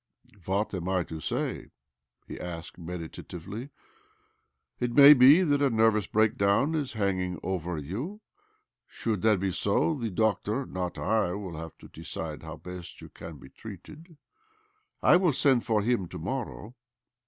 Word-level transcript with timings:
"What 0.47 0.73
am 0.73 0.89
I 0.89 1.03
to 1.03 1.19
say?" 1.19 1.67
he 2.27 2.39
asked 2.39 2.79
medita 2.79 3.21
tively." 3.23 3.69
It 4.79 4.93
may 4.95 5.13
be 5.13 5.43
that 5.43 5.61
a 5.61 5.69
nervous 5.69 6.07
break 6.07 6.37
down 6.39 6.73
is 6.73 6.93
hanging 6.93 7.37
over 7.43 7.77
you. 7.77 8.21
S|hould 8.89 9.21
that 9.21 9.39
be 9.39 9.51
so, 9.51 9.93
the 9.93 10.09
doctor, 10.09 10.65
not 10.65 10.97
I, 10.97 11.33
will 11.33 11.55
have 11.57 11.77
to 11.77 11.87
decide 11.87 12.41
how 12.41 12.55
best 12.57 12.99
you 12.99 13.09
can 13.09 13.37
be 13.37 13.49
treated. 13.49 14.17
I 15.03 15.17
will 15.17 15.33
send 15.33 15.65
for 15.67 15.83
him 15.83 16.07
to 16.07 16.17
morrow. 16.17 16.73